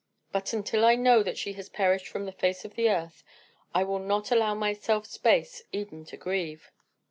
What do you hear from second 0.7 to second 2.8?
I know that she has perished from the face of